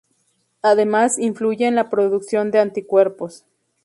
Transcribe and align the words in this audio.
Además, 0.63 1.19
influye 1.19 1.67
en 1.67 1.75
la 1.75 1.91
producción 1.91 2.49
de 2.49 2.57
anticuerpos. 2.57 3.45